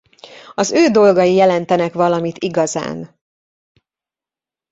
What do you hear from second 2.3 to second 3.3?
igazán.